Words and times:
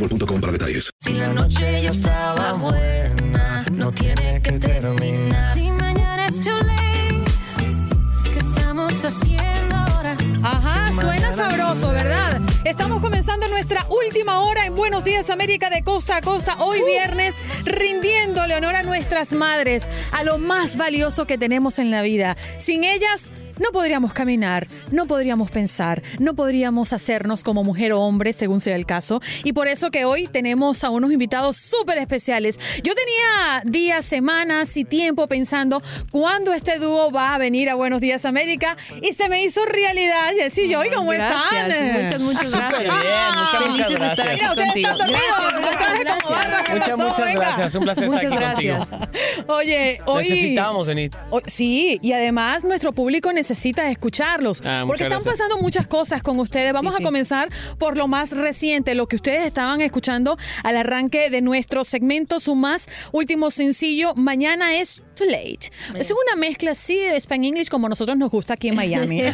boostmobile.com 0.00 0.40
para 0.40 0.52
detalles. 0.52 0.90
Si 1.00 1.12
la 1.12 1.28
noche 1.28 1.82
ya 1.82 1.90
estaba 1.90 2.52
buena, 2.54 3.64
no 3.72 3.92
tiene 3.92 4.40
que 4.42 4.52
terminar. 4.52 5.54
Si 5.54 5.70
mañana 5.70 6.26
es 6.26 6.40
too 6.40 6.58
late, 6.62 7.24
¿qué 8.32 8.38
estamos 8.38 9.04
haciendo 9.04 9.76
ahora? 9.76 10.16
Ajá, 10.42 10.92
suena 10.92 11.32
sabroso, 11.32 11.92
¿verdad? 11.92 12.40
Estamos 12.64 13.02
comenzando 13.02 13.48
nuestra 13.48 13.86
última 13.88 14.40
hora 14.40 14.66
en 14.66 14.74
Buenos 14.74 15.04
Días 15.04 15.30
América 15.30 15.70
de 15.70 15.82
costa 15.82 16.16
a 16.16 16.20
costa, 16.20 16.56
hoy 16.58 16.82
viernes, 16.82 17.42
rindiéndole 17.64 18.54
honor 18.54 18.76
a 18.76 18.82
nuestras 18.82 19.32
madres, 19.32 19.88
a 20.12 20.24
lo 20.24 20.38
más 20.38 20.76
valioso 20.76 21.26
que 21.26 21.38
tenemos 21.38 21.78
en 21.78 21.90
la 21.90 22.02
vida. 22.02 22.36
Sin 22.58 22.84
ellas 22.84 23.32
no 23.60 23.70
podríamos 23.72 24.12
caminar, 24.12 24.66
no 24.90 25.06
podríamos 25.06 25.52
pensar, 25.52 26.02
no 26.18 26.34
podríamos 26.34 26.92
hacernos 26.92 27.44
como 27.44 27.62
mujer 27.62 27.92
o 27.92 28.00
hombre, 28.00 28.32
según 28.32 28.60
sea 28.60 28.74
el 28.74 28.86
caso. 28.86 29.20
Y 29.44 29.52
por 29.52 29.68
eso 29.68 29.92
que 29.92 30.04
hoy 30.04 30.26
tenemos 30.26 30.82
a 30.82 30.90
unos 30.90 31.12
invitados 31.12 31.56
súper 31.56 31.98
especiales. 31.98 32.58
Yo 32.82 32.92
tenía 32.94 33.62
días, 33.64 34.04
semanas 34.04 34.76
y 34.76 34.84
tiempo 34.84 35.28
pensando 35.28 35.80
cuándo 36.10 36.52
este 36.54 36.78
dúo 36.78 37.12
va 37.12 37.34
a 37.34 37.38
venir 37.38 37.70
a 37.70 37.74
Buenos 37.76 38.00
Días 38.00 38.24
América 38.24 38.76
y 39.00 39.12
se 39.12 39.28
me 39.28 39.42
hizo 39.44 39.60
realidad. 39.66 40.30
Jessy 40.36 40.62
y 40.62 40.72
Joy, 40.74 40.88
¿cómo 40.90 41.10
Gracias, 41.10 41.74
están? 41.74 42.02
muchas, 42.02 42.20
muchas 42.22 42.50
gracias. 42.52 42.80
bien, 42.80 42.90
muchas, 43.36 43.68
muchas 43.68 43.86
Felices 43.86 44.00
de 44.00 44.06
estar 44.06 44.26
gracias. 44.26 44.56
Mira, 44.56 44.64
Contigo. 44.64 44.88
¿qué 46.64 46.96
Muchas, 46.96 47.34
gracias. 47.34 47.74
Un 47.74 47.82
placer 47.84 48.06
Muchas 48.08 48.22
estar 48.24 48.44
aquí 48.44 48.66
gracias. 48.66 48.90
contigo. 48.90 49.54
Oye, 49.54 50.00
hoy... 50.06 50.22
Necesitábamos 50.30 50.86
venir. 50.86 51.10
Hoy- 51.30 51.42
Sí, 51.46 51.98
y 52.00 52.12
además 52.12 52.64
nuestro 52.64 52.92
público 52.92 53.32
necesita 53.32 53.49
escucharlos. 53.54 54.62
Ah, 54.64 54.84
porque 54.86 55.04
están 55.04 55.18
gracias. 55.20 55.38
pasando 55.38 55.58
muchas 55.62 55.86
cosas 55.86 56.22
con 56.22 56.38
ustedes. 56.40 56.72
Vamos 56.72 56.92
Sí, 56.94 56.96
a 56.96 56.98
sí. 56.98 57.04
comenzar 57.04 57.48
por 57.78 57.96
lo 57.96 58.08
más 58.08 58.36
reciente, 58.36 58.94
lo 58.94 59.06
que 59.08 59.16
ustedes 59.16 59.44
estaban 59.44 59.80
escuchando 59.80 60.36
al 60.62 60.76
arranque 60.76 61.30
de 61.30 61.40
nuestro 61.40 61.84
segmento, 61.84 62.40
su 62.40 62.54
más 62.54 62.88
último 63.12 63.50
sencillo, 63.50 64.14
Mañana 64.14 64.76
es 64.76 65.02
Too 65.14 65.26
Late. 65.26 65.70
Es 65.96 66.10
una 66.10 66.36
mezcla 66.36 66.72
así 66.72 66.96
de 66.96 67.16
Span 67.20 67.44
English 67.44 67.68
como 67.68 67.88
nosotros 67.88 68.16
nos 68.16 68.30
gusta 68.30 68.54
aquí 68.54 68.68
en 68.68 68.76
Miami. 68.76 69.22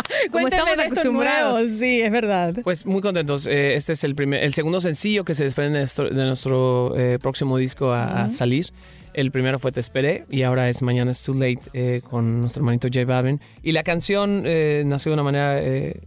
Cuéntenme 0.30 0.70
estamos 0.72 0.78
acostumbrados. 0.86 1.70
Sí, 1.78 2.00
es 2.00 2.10
verdad. 2.10 2.54
Pues 2.62 2.86
muy 2.86 3.02
contentos. 3.02 3.46
Eh, 3.46 3.74
Este 3.74 3.92
es 3.92 4.04
el 4.04 4.14
primer, 4.14 4.42
el 4.42 4.54
segundo 4.54 4.80
sencillo 4.80 5.24
que 5.24 5.34
se 5.34 5.44
desprende 5.44 5.74
de 5.78 5.80
nuestro, 5.82 6.10
de 6.10 6.24
nuestro, 6.26 6.96
eh, 6.96 7.18
próximo 7.20 7.56
disco 7.58 7.92
a, 7.92 8.22
a 8.22 8.26
Ujú. 8.26 8.34
salir. 8.34 8.66
El 9.14 9.30
primero 9.30 9.58
fue 9.58 9.72
Te 9.72 9.80
Esperé 9.80 10.24
y 10.30 10.42
ahora 10.42 10.68
es 10.68 10.82
Mañana 10.82 11.10
es 11.10 11.22
Too 11.22 11.34
Late 11.34 11.60
eh, 11.72 12.00
con 12.08 12.40
nuestro 12.40 12.60
hermanito 12.60 12.88
J 12.88 13.04
Balvin. 13.04 13.40
Y 13.62 13.72
la 13.72 13.82
canción 13.82 14.42
eh, 14.46 14.82
nació 14.86 15.10
de 15.10 15.14
una 15.14 15.22
manera 15.24 15.60
eh, 15.60 16.00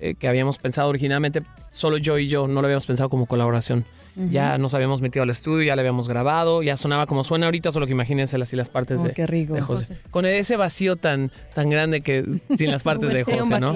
eh, 0.00 0.14
que 0.14 0.28
habíamos 0.28 0.58
pensado 0.58 0.88
originalmente, 0.88 1.42
solo 1.72 1.96
yo 1.98 2.18
y 2.18 2.28
yo, 2.28 2.46
no 2.46 2.60
lo 2.60 2.66
habíamos 2.66 2.86
pensado 2.86 3.08
como 3.08 3.26
colaboración. 3.26 3.84
Ya 4.30 4.58
nos 4.58 4.74
habíamos 4.74 5.00
metido 5.02 5.24
al 5.24 5.30
estudio, 5.30 5.64
ya 5.66 5.74
le 5.74 5.80
habíamos 5.80 6.08
grabado, 6.08 6.62
ya 6.62 6.76
sonaba 6.76 7.06
como 7.06 7.24
suena 7.24 7.46
ahorita, 7.46 7.72
solo 7.72 7.86
que 7.86 7.92
imagínense 7.92 8.36
así 8.40 8.54
las 8.54 8.68
partes 8.68 9.00
Oh, 9.00 9.08
de, 9.08 9.12
qué 9.12 9.26
rico. 9.26 9.54
de 9.54 9.60
José. 9.60 9.96
Con 10.12 10.24
ese 10.24 10.56
vacío 10.56 10.94
tan, 10.94 11.32
tan 11.52 11.68
grande 11.68 12.00
que 12.00 12.24
sin 12.56 12.70
las 12.70 12.82
partes 12.84 13.12
de 13.12 13.24
José, 13.24 13.58
¿no? 13.58 13.74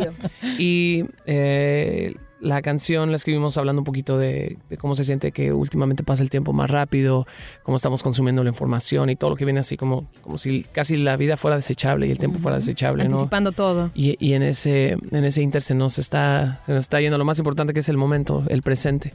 Y 0.57 1.07
eh, 1.27 2.15
la 2.41 2.63
canción 2.63 3.11
la 3.11 3.17
escribimos 3.17 3.57
hablando 3.59 3.81
un 3.81 3.85
poquito 3.85 4.19
de, 4.19 4.59
de 4.69 4.77
cómo 4.77 4.95
se 4.95 5.05
siente 5.05 5.33
que 5.33 5.53
últimamente 5.53 6.03
pasa 6.03 6.23
el 6.23 6.31
tiempo 6.31 6.53
más 6.53 6.71
rápido, 6.71 7.27
cómo 7.63 7.77
estamos 7.77 8.03
consumiendo 8.03 8.43
la 8.45 8.51
información 8.51 9.11
y 9.11 9.17
todo 9.17 9.31
lo 9.31 9.37
que 9.37 9.45
viene 9.45 9.61
así 9.61 9.77
como, 9.77 10.07
como 10.23 10.39
si 10.39 10.65
casi 10.65 10.97
la 10.97 11.17
vida 11.17 11.37
fuera 11.37 11.57
desechable 11.57 12.07
y 12.07 12.11
el 12.11 12.19
tiempo 12.19 12.39
fuera 12.39 12.57
desechable, 12.57 13.05
¿no? 13.05 13.11
Anticipando 13.11 13.53
todo. 13.53 13.91
Y, 13.95 14.17
y 14.25 14.35
en 14.35 14.43
ese 14.43 14.97
en 15.11 15.25
ese 15.25 15.43
inter 15.43 15.61
se 15.61 15.75
nos 15.75 15.99
está 15.99 16.61
se 16.67 16.73
nos 16.73 16.85
está 16.85 17.01
yendo 17.01 17.19
lo 17.19 17.25
más 17.25 17.39
importante 17.39 17.73
que 17.73 17.81
es 17.81 17.89
el 17.89 17.97
momento, 17.97 18.45
el 18.49 18.63
presente. 18.63 19.13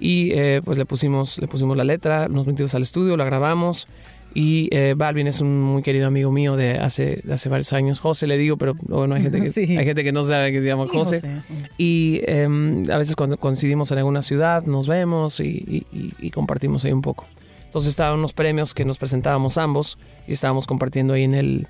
Y 0.00 0.32
eh, 0.32 0.60
pues 0.64 0.78
le 0.78 0.84
pusimos 0.84 1.40
le 1.40 1.48
pusimos 1.48 1.76
la 1.76 1.84
letra, 1.84 2.28
nos 2.28 2.46
metimos 2.46 2.74
al 2.74 2.82
estudio, 2.82 3.16
la 3.16 3.24
grabamos. 3.24 3.88
Y 4.34 4.68
eh, 4.72 4.94
Balvin 4.96 5.26
es 5.26 5.40
un 5.40 5.60
muy 5.60 5.82
querido 5.82 6.06
amigo 6.06 6.30
mío 6.30 6.54
de 6.54 6.72
hace, 6.78 7.22
de 7.24 7.32
hace 7.32 7.48
varios 7.48 7.72
años. 7.72 7.98
José 7.98 8.26
le 8.26 8.36
digo, 8.36 8.56
pero 8.56 8.74
bueno, 8.88 9.14
hay 9.14 9.22
gente 9.22 9.40
que, 9.40 9.46
Sí. 9.52 9.76
hay 9.76 9.84
gente 9.84 10.04
que 10.04 10.12
no 10.12 10.22
sabe 10.22 10.52
que 10.52 10.60
se 10.60 10.66
llama 10.68 10.86
José. 10.86 11.16
José. 11.20 11.32
Y 11.78 12.20
eh, 12.24 12.46
a 12.92 12.98
veces 12.98 13.16
cuando 13.16 13.36
coincidimos 13.38 13.90
en 13.90 13.98
alguna 13.98 14.22
ciudad 14.22 14.64
nos 14.64 14.86
vemos 14.86 15.40
y, 15.40 15.84
y- 15.92 16.12
y- 16.20 16.30
compartimos 16.30 16.84
ahí 16.84 16.92
un 16.92 17.02
poco. 17.02 17.26
Entonces 17.64 17.90
estaban 17.90 18.18
unos 18.18 18.32
premios 18.32 18.74
que 18.74 18.84
nos 18.84 18.98
presentábamos 18.98 19.58
ambos 19.58 19.98
y 20.26 20.32
estábamos 20.32 20.66
compartiendo 20.66 21.14
ahí 21.14 21.24
en 21.24 21.34
el, 21.34 21.66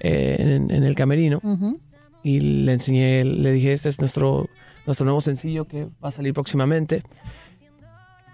eh, 0.00 0.36
en, 0.38 0.70
en 0.70 0.84
el 0.84 0.94
camerino. 0.94 1.40
Ujú. 1.42 1.78
Y 2.22 2.40
le 2.40 2.72
enseñé, 2.74 3.24
le 3.24 3.52
dije, 3.52 3.72
este 3.72 3.88
es 3.88 3.98
nuestro, 4.00 4.46
nuestro 4.84 5.04
nuevo 5.06 5.20
sencillo 5.20 5.64
que 5.64 5.84
va 6.04 6.08
a 6.08 6.12
salir 6.12 6.34
próximamente. 6.34 7.02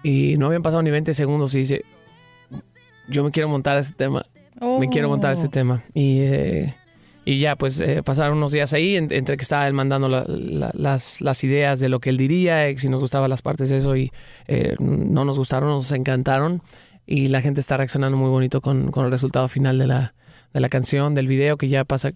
Y 0.03 0.35
no 0.37 0.47
habían 0.47 0.61
pasado 0.61 0.81
ni 0.83 0.91
20 0.91 1.13
segundos 1.13 1.55
y 1.55 1.59
dice, 1.59 1.83
yo 3.07 3.23
me 3.23 3.31
quiero 3.31 3.49
montar 3.49 3.77
a 3.77 3.79
este 3.79 3.93
tema. 3.95 4.25
Me 4.79 4.89
quiero 4.89 5.07
montar 5.09 5.31
a 5.31 5.33
este 5.33 5.47
Oh. 5.47 5.51
tema. 5.51 5.83
Y, 5.93 6.19
eh, 6.21 6.73
y 7.25 7.39
ya, 7.39 7.55
pues 7.55 7.79
eh, 7.81 8.01
pasaron 8.03 8.37
unos 8.37 8.51
días 8.53 8.73
ahí, 8.73 8.95
en- 8.95 9.11
entre 9.11 9.37
que 9.37 9.43
estaba 9.43 9.67
él 9.67 9.73
mandando 9.73 10.07
la- 10.09 10.25
la- 10.27 10.71
las, 10.73 11.21
las 11.21 11.43
ideas 11.43 11.79
de 11.79 11.89
lo 11.89 11.99
que 11.99 12.09
él 12.09 12.17
diría, 12.17 12.67
eh, 12.67 12.77
si 12.79 12.87
nos 12.87 13.01
gustaban 13.01 13.29
las 13.29 13.41
partes 13.41 13.69
de 13.69 13.77
eso 13.77 13.95
y 13.95 14.11
eh, 14.47 14.75
no 14.79 15.25
nos 15.25 15.37
gustaron, 15.37 15.69
nos 15.69 15.91
encantaron. 15.91 16.61
Y 17.05 17.27
la 17.27 17.41
gente 17.41 17.59
está 17.61 17.77
reaccionando 17.77 18.17
muy 18.17 18.29
bonito 18.29 18.61
con, 18.61 18.91
con 18.91 19.05
el 19.05 19.11
resultado 19.11 19.47
final 19.47 19.77
de 19.77 19.87
la, 19.87 20.13
de 20.53 20.59
la 20.59 20.69
canción, 20.69 21.13
del 21.13 21.27
video 21.27 21.57
que 21.57 21.67
ya 21.67 21.83
pasa, 21.83 22.13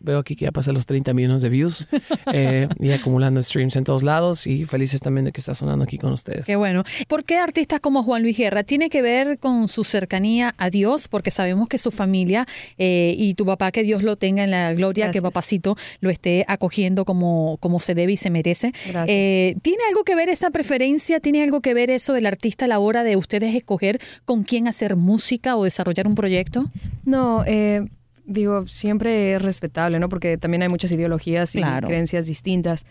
veo 0.00 0.18
aquí 0.18 0.36
que 0.36 0.46
ya 0.46 0.52
pasa 0.52 0.72
los 0.72 0.86
30 0.86 1.12
millones 1.14 1.42
de 1.42 1.48
views 1.48 1.88
eh, 2.32 2.68
y 2.80 2.90
acumulando 2.90 3.42
streams 3.42 3.76
en 3.76 3.84
todos 3.84 4.02
lados 4.02 4.46
y 4.46 4.64
felices 4.64 5.00
también 5.00 5.24
de 5.24 5.32
que 5.32 5.40
está 5.40 5.54
sonando 5.54 5.84
aquí 5.84 5.98
con 5.98 6.12
ustedes. 6.12 6.46
Qué 6.46 6.56
bueno. 6.56 6.84
¿Por 7.06 7.24
qué 7.24 7.38
artistas 7.38 7.80
como 7.80 8.02
Juan 8.02 8.22
Luis 8.22 8.36
Guerra? 8.36 8.62
¿Tiene 8.64 8.90
que 8.90 9.02
ver 9.02 9.38
con 9.38 9.68
su 9.68 9.84
cercanía 9.84 10.54
a 10.58 10.70
Dios? 10.70 11.08
Porque 11.08 11.30
sabemos 11.30 11.68
que 11.68 11.78
su 11.78 11.90
familia 11.90 12.46
eh, 12.78 13.14
y 13.16 13.34
tu 13.34 13.44
papá, 13.46 13.70
que 13.70 13.82
Dios 13.82 14.02
lo 14.02 14.16
tenga 14.16 14.44
en 14.44 14.50
la 14.50 14.72
gloria, 14.74 15.10
que 15.10 15.22
papacito 15.22 15.76
lo 16.00 16.10
esté 16.10 16.44
acogiendo 16.48 17.04
como, 17.04 17.58
como 17.60 17.80
se 17.80 17.94
debe 17.94 18.12
y 18.12 18.16
se 18.16 18.30
merece. 18.30 18.72
Gracias. 18.86 19.08
Eh, 19.08 19.56
¿Tiene 19.62 19.82
algo 19.88 20.04
que 20.04 20.14
ver 20.14 20.28
esa 20.28 20.50
preferencia? 20.50 21.20
¿Tiene 21.20 21.42
algo 21.42 21.60
que 21.60 21.74
ver 21.74 21.90
eso 21.90 22.12
del 22.12 22.26
artista 22.26 22.64
a 22.64 22.68
la 22.68 22.78
hora 22.78 23.04
de 23.04 23.16
ustedes 23.16 23.54
escoger 23.54 24.00
con 24.24 24.42
quién 24.42 24.68
hacer 24.68 24.96
música 24.96 25.56
o 25.56 25.64
desarrollar 25.64 26.06
un 26.06 26.14
proyecto? 26.14 26.70
No, 27.08 27.42
eh, 27.46 27.86
digo, 28.24 28.66
siempre 28.66 29.34
es 29.34 29.42
respetable, 29.42 29.98
¿no? 29.98 30.08
Porque 30.08 30.36
también 30.38 30.62
hay 30.62 30.68
muchas 30.68 30.92
ideologías 30.92 31.54
y 31.54 31.58
Claro. 31.58 31.88
creencias 31.88 32.26
distintas. 32.26 32.84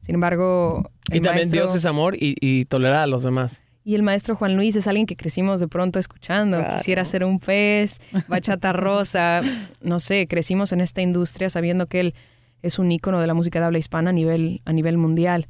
Sin 0.00 0.14
embargo, 0.14 0.90
el 1.10 1.18
Y 1.18 1.20
también 1.20 1.48
maestro- 1.48 1.52
Dios 1.62 1.74
es 1.74 1.86
amor 1.86 2.16
y, 2.16 2.34
y 2.40 2.64
tolerar 2.64 3.02
a 3.02 3.06
los 3.06 3.22
demás. 3.22 3.62
Y 3.84 3.94
el 3.94 4.02
maestro 4.02 4.34
Juan 4.36 4.56
Luis 4.56 4.76
es 4.76 4.86
alguien 4.86 5.06
que 5.06 5.16
crecimos 5.16 5.60
de 5.60 5.68
pronto 5.68 5.98
escuchando. 5.98 6.58
Claro. 6.58 6.76
Quisiera 6.76 7.04
ser 7.04 7.24
un 7.24 7.38
pez, 7.38 8.00
bachata 8.28 8.72
rosa. 8.72 9.42
No 9.82 10.00
sé, 10.00 10.26
crecimos 10.26 10.72
en 10.72 10.80
esta 10.80 11.00
industria 11.00 11.48
sabiendo 11.48 11.86
que 11.86 12.00
él 12.00 12.14
es 12.62 12.78
un 12.78 12.90
ícono 12.92 13.20
de 13.20 13.26
la 13.26 13.34
música 13.34 13.58
de 13.58 13.66
habla 13.66 13.78
hispana 13.78 14.10
a 14.10 14.12
nivel, 14.12 14.60
a 14.64 14.72
nivel 14.72 14.98
mundial. 14.98 15.46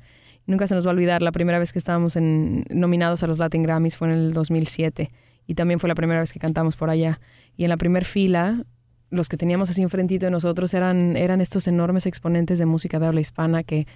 Nunca 0.46 0.66
se 0.66 0.74
nos 0.74 0.86
va 0.86 0.90
a 0.90 0.94
olvidar, 0.94 1.22
la 1.22 1.32
primera 1.32 1.58
vez 1.58 1.72
que 1.72 1.78
estábamos 1.78 2.16
en- 2.16 2.64
nominados 2.70 3.22
a 3.22 3.26
los 3.26 3.38
Latin 3.38 3.62
Grammys 3.62 3.96
fue 3.96 4.08
en 4.08 4.14
el 4.14 4.32
2007. 4.32 5.10
Y 5.50 5.56
también 5.56 5.80
fue 5.80 5.88
la 5.88 5.96
primera 5.96 6.20
vez 6.20 6.32
que 6.32 6.38
cantamos 6.38 6.76
por 6.76 6.90
allá. 6.90 7.18
Y 7.56 7.64
en 7.64 7.70
la 7.70 7.76
primera 7.76 8.06
fila, 8.06 8.64
los 9.10 9.28
que 9.28 9.36
teníamos 9.36 9.68
así 9.68 9.82
enfrentito 9.82 10.26
de 10.26 10.30
nosotros 10.30 10.72
eran, 10.74 11.16
eran 11.16 11.40
estos 11.40 11.66
enormes 11.66 12.06
exponentes 12.06 12.60
de 12.60 12.66
música 12.66 13.00
de 13.00 13.06
habla 13.06 13.20
hispana 13.20 13.64
que 13.64 13.88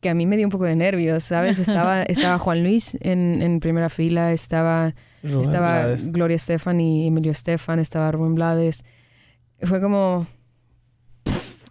que 0.00 0.10
a 0.10 0.14
mí 0.14 0.26
me 0.26 0.36
dio 0.36 0.46
un 0.46 0.50
poco 0.50 0.64
de 0.64 0.76
nervios, 0.76 1.24
¿sabes? 1.24 1.58
Estaba, 1.66 2.02
estaba 2.02 2.38
Juan 2.38 2.62
Luis 2.62 2.98
en, 3.00 3.40
en 3.40 3.60
primera 3.60 3.88
fila, 3.88 4.30
estaba, 4.32 4.94
Rubén 5.22 5.40
estaba 5.40 5.78
Blades. 5.78 6.12
Gloria 6.12 6.36
Estefan 6.36 6.80
y 6.82 7.06
Emilio 7.06 7.32
Estefan, 7.32 7.78
estaba 7.78 8.12
Rubén 8.12 8.34
Blades. 8.34 8.84
Fue 9.62 9.80
como 9.80 10.26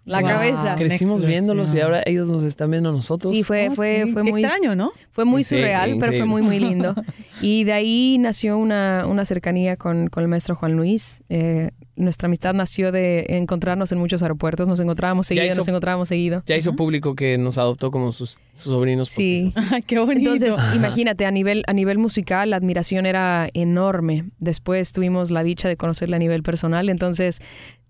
la 0.08 0.20
Wow. 0.20 0.28
cabeza. 0.30 0.74
Crecimos 0.76 1.24
viéndolos 1.24 1.74
y 1.74 1.80
ahora 1.80 2.02
ellos 2.06 2.30
nos 2.30 2.42
están 2.42 2.70
viendo 2.70 2.88
a 2.88 2.92
nosotros. 2.92 3.32
Sí, 3.32 3.42
fue, 3.44 3.68
Oh, 3.70 3.74
fue, 3.74 4.02
sí. 4.06 4.12
fue 4.12 4.22
muy 4.24 4.42
extraño, 4.44 4.74
¿no? 4.74 4.92
Fue 5.12 5.24
muy 5.24 5.44
Sí, 5.44 5.56
surreal, 5.56 5.96
pero 6.00 6.12
fue 6.12 6.24
muy, 6.24 6.42
muy 6.42 6.58
lindo. 6.58 6.94
Y 7.40 7.62
de 7.62 7.72
ahí 7.72 8.16
nació 8.18 8.58
una, 8.58 9.04
una 9.06 9.24
cercanía 9.24 9.76
con, 9.76 10.08
con 10.08 10.24
el 10.24 10.28
maestro 10.28 10.56
Juan 10.56 10.72
Luis. 10.72 11.22
Eh, 11.28 11.70
nuestra 11.94 12.26
amistad 12.26 12.52
nació 12.52 12.90
de 12.90 13.26
encontrarnos 13.28 13.92
en 13.92 13.98
muchos 13.98 14.22
aeropuertos. 14.22 14.66
Nos 14.66 14.80
encontrábamos 14.80 15.28
seguido, 15.28 15.46
hizo- 15.46 15.54
nos 15.56 15.68
encontrábamos 15.68 16.08
seguido. 16.08 16.42
Ya 16.46 16.56
hizo 16.56 16.74
público 16.74 17.14
que 17.14 17.38
nos 17.38 17.56
adoptó 17.56 17.92
como 17.92 18.10
sus, 18.10 18.38
sus 18.52 18.72
sobrinos. 18.72 19.08
Sí. 19.08 19.52
Ay, 19.72 19.82
qué 19.82 20.00
bonito. 20.00 20.32
Entonces, 20.34 20.56
imagínate, 20.74 21.26
a 21.26 21.30
nivel, 21.30 21.62
a 21.68 21.72
nivel 21.74 21.98
musical, 21.98 22.50
la 22.50 22.56
admiración 22.56 23.06
era 23.06 23.48
enorme. 23.54 24.24
Después 24.40 24.92
tuvimos 24.92 25.30
la 25.30 25.44
dicha 25.44 25.68
de 25.68 25.76
conocerle 25.76 26.16
a 26.16 26.18
nivel 26.18 26.42
personal, 26.42 26.88
entonces 26.88 27.40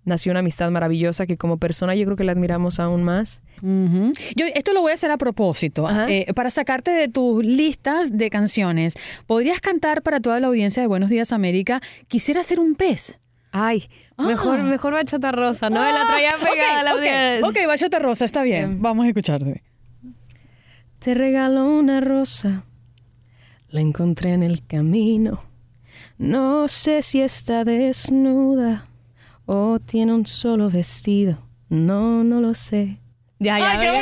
nació 0.08 0.32
una 0.32 0.40
amistad 0.40 0.70
maravillosa 0.70 1.26
que 1.26 1.36
como 1.36 1.58
persona 1.58 1.94
yo 1.94 2.04
creo 2.04 2.16
que 2.16 2.24
la 2.24 2.32
admiramos 2.32 2.80
aún 2.80 3.04
más. 3.04 3.42
Yo 3.62 4.46
esto 4.54 4.72
lo 4.72 4.80
voy 4.80 4.92
a 4.92 4.94
hacer 4.94 5.10
a 5.10 5.16
propósito, 5.18 5.86
eh, 6.08 6.32
para 6.34 6.50
sacarte 6.50 6.90
de 6.90 7.08
tus 7.08 7.44
listas 7.44 8.16
de 8.16 8.30
canciones. 8.30 8.94
¿Podrías 9.26 9.60
cantar 9.60 10.02
para 10.02 10.20
toda 10.20 10.40
la 10.40 10.48
audiencia 10.48 10.82
de 10.82 10.86
Buenos 10.88 11.10
Días 11.10 11.32
América? 11.32 11.80
Quisiera 12.08 12.42
ser 12.42 12.58
un 12.60 12.74
pez. 12.74 13.20
Ay, 13.50 13.84
mejor, 14.18 14.62
mejor 14.62 14.92
bachata 14.92 15.32
rosa, 15.32 15.70
¿no? 15.70 15.80
Me 15.80 15.92
la 15.92 16.06
traía 16.06 16.30
Ah, 16.32 16.44
pegada 16.52 16.82
la 16.82 16.90
audiencia. 16.90 17.48
Ok, 17.48 17.66
Bachata 17.66 17.98
Rosa, 17.98 18.24
está 18.26 18.42
bien. 18.42 18.82
Vamos 18.82 19.06
a 19.06 19.08
escucharte. 19.08 19.62
Te 20.98 21.14
regalo 21.14 21.64
una 21.66 22.00
rosa, 22.00 22.64
la 23.70 23.80
encontré 23.80 24.32
en 24.32 24.42
el 24.42 24.66
camino. 24.66 25.42
No 26.18 26.68
sé 26.68 27.00
si 27.02 27.20
está 27.22 27.64
desnuda 27.64 28.86
o 29.50 29.80
tiene 29.80 30.12
un 30.12 30.26
solo 30.26 30.68
vestido. 30.68 31.38
No, 31.70 32.22
no 32.22 32.42
lo 32.42 32.52
sé. 32.52 33.00
Ya, 33.40 33.58
ya. 33.58 33.70
¡Ay, 33.72 33.78
qué 33.78 33.84
ya. 33.84 33.92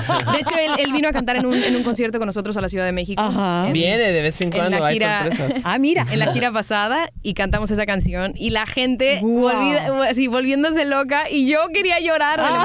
bonito! 0.00 0.12
De 0.32 0.38
hecho, 0.40 0.54
él, 0.58 0.72
él 0.86 0.92
vino 0.92 1.08
a 1.08 1.12
cantar 1.12 1.36
en 1.36 1.46
un, 1.46 1.54
en 1.54 1.76
un 1.76 1.82
concierto 1.82 2.18
con 2.18 2.26
nosotros 2.26 2.56
a 2.56 2.60
la 2.60 2.68
Ciudad 2.68 2.84
de 2.86 2.92
México. 2.92 3.22
Ajá. 3.22 3.66
En- 3.68 3.72
Viene 3.72 4.10
de 4.12 4.22
vez 4.22 4.40
en 4.40 4.48
en 4.48 4.52
cuando, 4.58 4.78
la 4.78 4.86
hay 4.88 4.94
gira- 4.98 5.30
sorpresas. 5.30 5.62
Ah, 5.64 5.78
mira. 5.78 6.06
en 6.10 6.18
la 6.18 6.32
gira 6.32 6.50
pasada 6.52 7.10
y 7.22 7.34
cantamos 7.34 7.70
esa 7.70 7.86
canción 7.86 8.32
y 8.36 8.50
la 8.50 8.66
gente 8.66 9.18
Guau. 9.20 9.54
volvida- 9.56 10.08
así, 10.08 10.26
volviéndose 10.26 10.84
loca 10.84 11.30
y 11.30 11.46
yo 11.46 11.58
quería 11.72 12.00
llorar 12.00 12.38
de 12.40 12.50
la 12.50 12.60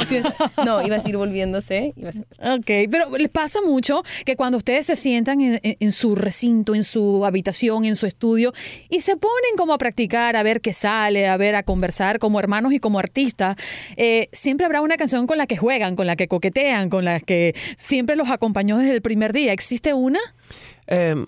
Ah. 0.56 0.64
No, 0.66 0.82
iba 0.82 0.96
a 0.96 1.00
decir 1.00 1.16
volviéndose. 1.18 1.94
Iba 1.96 2.10
a 2.10 2.12
decir, 2.12 2.26
Ok, 2.42 2.90
pero 2.92 3.16
les 3.18 3.30
pasa 3.30 3.60
mucho 3.66 4.04
que 4.26 4.36
cuando 4.36 4.58
ustedes 4.58 4.86
se 4.88 4.96
sientan 4.96 5.42
en, 5.42 5.60
en- 5.64 5.78
en 5.80 5.92
su 5.92 6.16
recinto, 6.16 6.74
en 6.76 6.84
su 6.84 7.24
habitación, 7.26 7.86
en 7.86 7.96
su 7.96 8.06
estudio, 8.08 8.54
y 8.90 9.02
se 9.02 9.16
ponen 9.16 9.56
como 9.58 9.74
a 9.74 9.78
practicar, 9.78 10.36
a 10.36 10.44
ver 10.44 10.62
qué 10.62 10.74
sale, 10.74 11.28
a 11.28 11.38
ver, 11.38 11.56
a 11.56 11.64
conversar 11.64 12.18
como 12.20 12.40
hermanos 12.40 12.74
y 12.74 12.80
como 12.80 12.98
artistas, 13.00 13.56
eh, 13.98 14.30
siempre 14.32 14.66
habrá 14.66 14.82
una 14.82 14.98
canción 14.98 15.28
con 15.28 15.38
la 15.38 15.46
que 15.48 15.58
juegan, 15.58 15.96
con 15.96 16.08
la 16.08 16.15
que 16.16 16.28
coquetean, 16.28 16.90
con 16.90 17.06
la 17.06 17.20
que 17.20 17.56
siempre 17.78 18.16
los 18.16 18.30
acompañó 18.30 18.78
desde 18.78 18.94
el 18.96 19.02
primer 19.02 19.34
día. 19.34 19.54
¿Existe 19.54 19.94
una? 19.94 20.20
Em, 20.88 21.26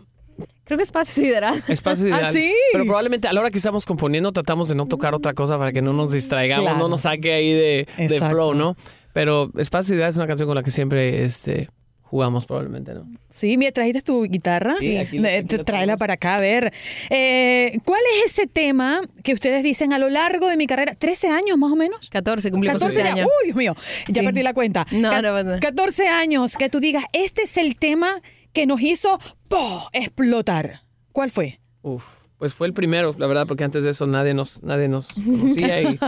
Creo 0.65 0.77
que 0.77 0.83
Espacio 0.83 1.23
Sideral. 1.23 1.63
espacio 1.67 2.05
¿Ah, 2.13 2.19
ideal. 2.19 2.33
sí? 2.33 2.53
Pero 2.73 2.85
probablemente 2.85 3.27
a 3.27 3.33
la 3.33 3.39
hora 3.39 3.49
que 3.49 3.57
estamos 3.57 3.85
componiendo 3.85 4.31
tratamos 4.31 4.69
de 4.69 4.75
no 4.75 4.85
tocar 4.85 5.15
otra 5.15 5.33
cosa 5.33 5.57
para 5.57 5.71
que 5.71 5.81
no 5.81 5.93
nos 5.93 6.11
distraigamos, 6.11 6.65
Claro. 6.65 6.77
no 6.79 6.89
nos 6.89 7.01
saque 7.01 7.33
ahí 7.33 7.53
de, 7.53 7.87
de 7.97 8.21
flow, 8.21 8.53
¿no? 8.53 8.75
Pero 9.13 9.49
espacio 9.57 9.95
ideal 9.95 10.09
es 10.09 10.17
una 10.17 10.27
canción 10.27 10.45
con 10.47 10.55
la 10.55 10.61
que 10.63 10.69
siempre 10.69 11.23
este, 11.23 11.69
jugamos 12.09 12.45
probablemente, 12.45 12.93
¿no? 12.93 13.05
Sí, 13.29 13.57
mira, 13.57 13.71
trajiste 13.71 14.01
tu 14.01 14.23
guitarra. 14.23 14.75
Sí, 14.79 14.97
aquí 14.97 15.17
aquí 15.25 15.47
Tráela 15.63 15.97
para 15.97 16.13
acá, 16.13 16.35
a 16.35 16.39
ver. 16.39 16.73
Eh, 17.09 17.79
¿Cuál 17.85 18.01
es 18.17 18.31
ese 18.33 18.47
tema 18.47 19.01
que 19.23 19.33
ustedes 19.33 19.63
dicen 19.63 19.93
a 19.93 19.99
lo 19.99 20.09
largo 20.09 20.47
de 20.47 20.57
mi 20.57 20.67
carrera? 20.67 20.93
¿13 20.97 21.29
años 21.29 21.57
más 21.57 21.71
o 21.71 21.75
menos? 21.75 22.09
14, 22.09 22.51
cumplimos 22.51 22.81
14 22.81 22.99
este 22.99 23.09
ya. 23.09 23.15
año. 23.15 23.25
Uy, 23.25 23.45
Dios 23.45 23.55
mío, 23.57 23.75
ya 24.07 24.21
Sí. 24.21 24.25
perdí 24.25 24.43
la 24.43 24.53
cuenta. 24.53 24.85
No, 24.91 25.11
no 25.21 25.21
nada. 25.21 25.59
14 25.59 26.07
años 26.07 26.55
que 26.57 26.69
tú 26.69 26.79
digas, 26.79 27.03
este 27.13 27.43
es 27.43 27.57
el 27.57 27.77
tema 27.77 28.21
que 28.53 28.65
nos 28.65 28.81
hizo 28.81 29.19
¡po! 29.47 29.89
explotar. 29.93 30.81
¿Cuál 31.11 31.29
fue? 31.29 31.59
Uf, 31.81 32.03
pues 32.37 32.53
fue 32.53 32.67
el 32.67 32.73
primero, 32.73 33.13
la 33.17 33.27
verdad, 33.27 33.45
porque 33.47 33.63
antes 33.63 33.83
de 33.83 33.89
eso 33.91 34.07
nadie 34.07 34.33
nos, 34.33 34.63
nadie 34.63 34.87
nos 34.87 35.09
conocía 35.13 35.81
y, 35.81 35.99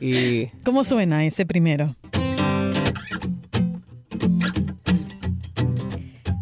y 0.00 0.46
¿Cómo 0.64 0.84
suena 0.84 1.24
ese 1.24 1.46
primero? 1.46 1.96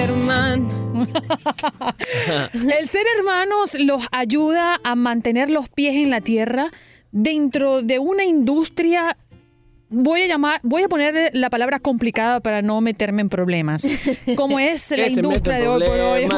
Superman. 0.00 0.66
El 2.54 2.88
ser 2.88 3.04
hermanos 3.18 3.74
los 3.78 4.02
ayuda 4.12 4.80
a 4.82 4.94
mantener 4.94 5.50
los 5.50 5.68
pies 5.68 5.94
en 5.96 6.08
la 6.10 6.22
tierra 6.22 6.70
dentro 7.12 7.82
de 7.82 7.98
una 7.98 8.24
industria. 8.24 9.16
Voy 9.90 10.22
a 10.22 10.26
llamar, 10.26 10.60
voy 10.62 10.84
a 10.84 10.88
poner 10.88 11.30
la 11.34 11.50
palabra 11.50 11.80
complicada 11.80 12.40
para 12.40 12.62
no 12.62 12.80
meterme 12.80 13.20
en 13.22 13.28
problemas. 13.28 13.86
Como 14.36 14.58
es 14.58 14.90
la 14.92 14.96
¿Qué 14.96 15.04
se 15.04 15.10
industria 15.16 15.58
de 15.58 15.68
hoy 15.68 15.82
por 15.82 16.00
hoy. 16.00 16.24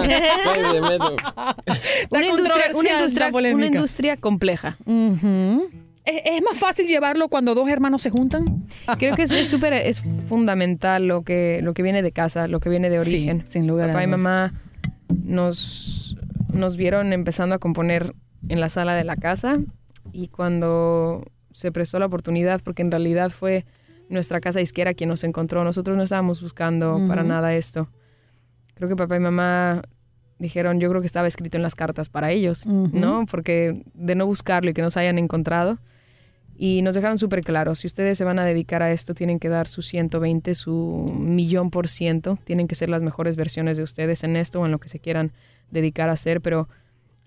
Una 2.11 2.27
industria, 2.27 2.65
una, 2.75 2.91
industria, 2.93 3.31
una 3.33 3.67
industria 3.67 4.17
compleja. 4.17 4.77
¿Es, 4.87 5.61
es 6.05 6.43
más 6.43 6.59
fácil 6.59 6.87
llevarlo 6.87 7.29
cuando 7.29 7.55
dos 7.55 7.69
hermanos 7.69 8.03
se 8.03 8.11
juntan? 8.11 8.63
Creo 8.99 9.15
que 9.17 9.23
es 9.23 9.49
súper, 9.49 9.73
es 9.73 10.03
fundamental 10.29 11.07
lo 11.07 11.23
que, 11.23 11.61
lo 11.63 11.75
que 11.75 11.83
viene 11.83 12.03
de 12.03 12.13
casa, 12.13 12.49
lo 12.49 12.61
que 12.61 12.69
viene 12.69 12.91
de 12.91 13.01
Sí, 13.05 13.15
origen. 13.15 13.45
sin 13.47 13.67
lugar 13.67 13.91
a 13.91 13.93
Papá 13.93 14.03
y 14.03 14.07
dudas. 14.07 14.19
mamá 14.21 14.53
nos, 15.25 16.17
nos 16.53 16.77
vieron 16.77 17.13
empezando 17.13 17.55
a 17.55 17.59
componer 17.59 18.13
en 18.49 18.61
la 18.61 18.69
sala 18.69 18.95
de 18.95 19.05
la 19.05 19.17
casa 19.17 19.59
y 20.13 20.29
cuando 20.29 21.25
se 21.53 21.71
prestó 21.71 21.99
la 21.99 22.07
oportunidad, 22.07 22.61
porque 22.65 22.83
en 22.83 22.91
realidad 22.91 23.31
fue 23.31 23.65
nuestra 24.09 24.41
casa 24.41 24.61
izquierda 24.61 24.95
quien 24.95 25.09
nos 25.09 25.25
encontró, 25.25 25.65
nosotros 25.65 25.97
no 25.97 26.03
estábamos 26.03 26.41
buscando 26.43 27.01
para 27.09 27.23
nada 27.23 27.55
esto. 27.55 27.89
Creo 28.75 28.89
que 28.89 28.97
papá 28.97 29.17
y 29.17 29.21
mamá 29.21 29.83
dijeron, 30.39 30.81
yo 30.81 30.89
creo 30.89 31.01
que 31.01 31.07
estaba 31.07 31.29
escrito 31.29 31.57
en 31.57 31.63
las 31.63 31.75
cartas 31.75 32.09
para 32.09 32.31
ellos. 32.33 32.67
¿no? 32.67 33.27
Porque 33.31 33.83
de 33.95 34.15
no 34.15 34.27
buscarlo 34.27 34.71
y 34.71 34.75
que 34.75 34.83
nos 34.83 34.97
hayan 34.97 35.19
encontrado, 35.19 35.79
Y 36.57 36.83
nos 36.83 36.95
dejaron 36.95 37.19
súper 37.19 37.43
claro, 37.43 37.75
si 37.75 37.87
ustedes 37.87 38.19
se 38.19 38.25
van 38.25 38.39
a 38.39 38.45
dedicar 38.45 38.83
a 38.83 38.93
esto, 38.93 39.15
tienen 39.15 39.39
que 39.39 39.49
dar 39.49 39.67
su 39.67 39.83
120, 39.83 40.55
su 40.55 41.13
millón 41.19 41.71
por 41.71 41.89
ciento, 41.89 42.39
tienen 42.45 42.69
que 42.69 42.75
ser 42.75 42.89
las 42.89 43.03
mejores 43.03 43.37
versiones 43.37 43.77
de 43.77 43.83
ustedes 43.83 44.23
en 44.23 44.37
esto 44.37 44.61
o 44.61 44.67
en 44.67 44.73
lo 44.73 44.79
que 44.79 44.89
se 44.89 44.99
quieran 44.99 45.33
dedicar 45.71 46.09
a 46.09 46.13
hacer, 46.13 46.41
pero 46.41 46.69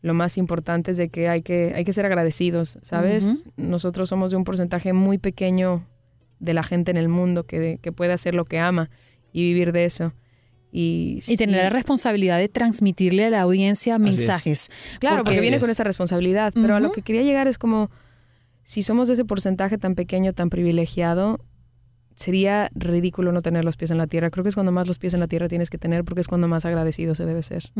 lo 0.01 0.13
más 0.13 0.37
importante 0.37 0.91
es 0.91 0.97
de 0.97 1.09
que 1.09 1.27
hay 1.27 1.41
que, 1.41 1.73
hay 1.75 1.83
que 1.83 1.91
ser 1.91 2.05
agradecidos, 2.05 2.77
¿sabes? 2.83 3.47
Nosotros 3.57 4.07
somos 4.07 4.31
de 4.31 4.37
un 4.37 4.43
porcentaje 4.43 4.93
muy 4.93 5.17
pequeño 5.17 5.83
de 6.39 6.53
la 6.53 6.63
gente 6.63 6.91
en 6.91 6.97
el 6.97 7.09
mundo 7.09 7.43
que, 7.43 7.79
que 7.81 7.91
puede 7.91 8.13
hacer 8.13 8.35
lo 8.35 8.45
que 8.45 8.59
ama 8.59 8.89
y 9.33 9.41
vivir 9.41 9.71
de 9.71 9.85
eso. 9.85 10.13
Y, 10.71 11.19
Y 11.27 11.37
tener 11.37 11.55
sí, 11.55 11.63
la 11.63 11.69
responsabilidad 11.69 12.37
de 12.37 12.49
transmitirle 12.49 13.25
a 13.25 13.29
la 13.29 13.41
audiencia 13.41 13.97
mensajes. 13.97 14.69
Claro, 14.99 15.23
porque, 15.23 15.39
viene 15.39 15.55
es. 15.55 15.61
con 15.61 15.69
esa 15.69 15.85
responsabilidad. 15.85 16.53
Pero 16.53 16.75
a 16.75 16.79
lo 16.81 16.91
que 16.91 17.01
quería 17.01 17.21
llegar 17.21 17.47
es 17.47 17.57
como, 17.57 17.89
si 18.65 18.81
somos 18.81 19.11
ese 19.11 19.23
porcentaje 19.25 19.77
tan 19.77 19.93
pequeño, 19.93 20.33
tan 20.33 20.49
privilegiado, 20.49 21.39
sería 22.15 22.71
ridículo 22.73 23.31
no 23.31 23.43
tener 23.43 23.63
los 23.63 23.77
pies 23.77 23.91
en 23.91 23.99
la 23.99 24.07
tierra. 24.07 24.31
Creo 24.31 24.43
que 24.43 24.49
es 24.49 24.55
cuando 24.55 24.71
más 24.71 24.87
los 24.87 24.97
pies 24.97 25.13
en 25.13 25.19
la 25.19 25.27
tierra 25.27 25.47
tienes 25.47 25.69
que 25.69 25.77
tener 25.77 26.03
porque 26.03 26.21
es 26.21 26.27
cuando 26.27 26.47
más 26.47 26.65
agradecido 26.65 27.13
se 27.13 27.25
debe 27.25 27.43
ser. 27.43 27.71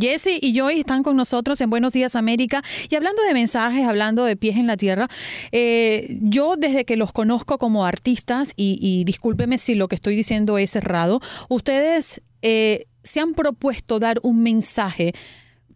Jesse 0.00 0.38
y 0.40 0.54
Joy 0.54 0.80
están 0.80 1.02
con 1.02 1.16
nosotros 1.16 1.60
en 1.60 1.68
Buenos 1.68 1.92
Días 1.92 2.16
América 2.16 2.62
y 2.88 2.94
hablando 2.94 3.22
de 3.24 3.34
mensajes, 3.34 3.84
hablando 3.84 4.24
de 4.24 4.36
pies 4.36 4.56
en 4.56 4.66
la 4.66 4.78
tierra, 4.78 5.08
eh, 5.50 6.18
yo 6.22 6.54
desde 6.56 6.86
que 6.86 6.96
los 6.96 7.12
conozco 7.12 7.58
como 7.58 7.84
artistas 7.84 8.54
y, 8.56 8.78
y 8.80 9.04
discúlpeme 9.04 9.58
si 9.58 9.74
lo 9.74 9.86
que 9.86 9.96
estoy 9.96 10.16
diciendo 10.16 10.56
es 10.56 10.74
errado, 10.76 11.20
ustedes 11.50 12.22
eh, 12.40 12.86
se 13.02 13.20
han 13.20 13.34
propuesto 13.34 13.98
dar 13.98 14.18
un 14.22 14.42
mensaje, 14.42 15.12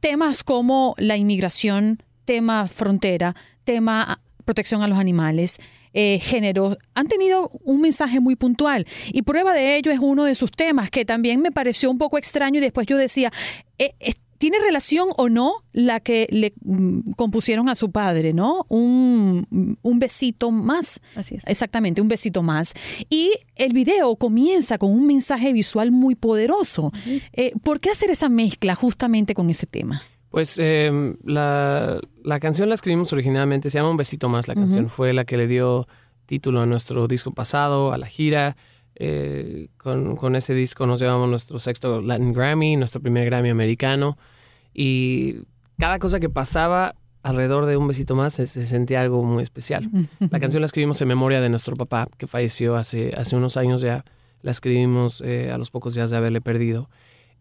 temas 0.00 0.44
como 0.44 0.94
la 0.96 1.18
inmigración, 1.18 2.02
tema 2.24 2.68
frontera, 2.68 3.36
tema 3.64 4.20
protección 4.46 4.82
a 4.82 4.88
los 4.88 4.98
animales, 4.98 5.58
eh, 5.92 6.18
género, 6.22 6.78
han 6.94 7.08
tenido 7.08 7.50
un 7.64 7.82
mensaje 7.82 8.20
muy 8.20 8.36
puntual. 8.36 8.86
Y 9.12 9.22
prueba 9.22 9.52
de 9.52 9.76
ello 9.76 9.90
es 9.90 9.98
uno 10.00 10.24
de 10.24 10.34
sus 10.34 10.50
temas 10.50 10.88
que 10.88 11.04
también 11.04 11.42
me 11.42 11.50
pareció 11.50 11.90
un 11.90 11.98
poco 11.98 12.16
extraño 12.16 12.58
y 12.58 12.62
después 12.62 12.86
yo 12.86 12.96
decía, 12.96 13.30
eh, 13.78 13.92
eh, 14.00 14.14
¿tiene 14.38 14.58
relación 14.58 15.08
o 15.16 15.28
no 15.28 15.64
la 15.72 16.00
que 16.00 16.26
le 16.30 16.54
mm, 16.62 17.12
compusieron 17.12 17.68
a 17.68 17.74
su 17.74 17.90
padre, 17.90 18.32
no? 18.32 18.64
Un, 18.68 19.78
un 19.82 19.98
besito 19.98 20.50
más. 20.50 21.00
Así 21.14 21.34
es. 21.34 21.46
Exactamente, 21.46 22.00
un 22.00 22.08
besito 22.08 22.42
más. 22.42 22.74
Y 23.10 23.32
el 23.56 23.72
video 23.72 24.16
comienza 24.16 24.78
con 24.78 24.92
un 24.92 25.06
mensaje 25.06 25.52
visual 25.52 25.90
muy 25.90 26.14
poderoso. 26.14 26.92
Eh, 27.32 27.52
¿Por 27.62 27.80
qué 27.80 27.90
hacer 27.90 28.10
esa 28.10 28.28
mezcla 28.28 28.74
justamente 28.74 29.34
con 29.34 29.50
ese 29.50 29.66
tema? 29.66 30.02
Pues 30.36 30.58
eh, 30.58 30.92
la, 31.24 31.98
la 32.22 32.40
canción 32.40 32.68
la 32.68 32.74
escribimos 32.74 33.10
originalmente, 33.10 33.70
se 33.70 33.78
llama 33.78 33.88
Un 33.88 33.96
Besito 33.96 34.28
Más 34.28 34.48
la 34.48 34.54
canción, 34.54 34.90
fue 34.90 35.14
la 35.14 35.24
que 35.24 35.38
le 35.38 35.46
dio 35.46 35.88
título 36.26 36.60
a 36.60 36.66
nuestro 36.66 37.08
disco 37.08 37.32
pasado, 37.32 37.94
a 37.94 37.96
la 37.96 38.06
gira. 38.06 38.54
Eh, 38.96 39.68
con, 39.78 40.14
con 40.16 40.36
ese 40.36 40.52
disco 40.52 40.86
nos 40.86 41.00
llevamos 41.00 41.30
nuestro 41.30 41.58
sexto 41.58 42.02
Latin 42.02 42.34
Grammy, 42.34 42.76
nuestro 42.76 43.00
primer 43.00 43.24
Grammy 43.24 43.48
americano. 43.48 44.18
Y 44.74 45.36
cada 45.78 45.98
cosa 45.98 46.20
que 46.20 46.28
pasaba 46.28 46.94
alrededor 47.22 47.64
de 47.64 47.78
Un 47.78 47.88
Besito 47.88 48.14
Más 48.14 48.34
se, 48.34 48.44
se 48.44 48.62
sentía 48.62 49.00
algo 49.00 49.22
muy 49.22 49.42
especial. 49.42 49.88
La 50.18 50.38
canción 50.38 50.60
la 50.60 50.66
escribimos 50.66 51.00
en 51.00 51.08
memoria 51.08 51.40
de 51.40 51.48
nuestro 51.48 51.76
papá, 51.76 52.08
que 52.18 52.26
falleció 52.26 52.76
hace, 52.76 53.14
hace 53.16 53.36
unos 53.36 53.56
años 53.56 53.80
ya. 53.80 54.04
La 54.42 54.50
escribimos 54.50 55.22
eh, 55.22 55.50
a 55.50 55.56
los 55.56 55.70
pocos 55.70 55.94
días 55.94 56.10
de 56.10 56.18
haberle 56.18 56.42
perdido. 56.42 56.90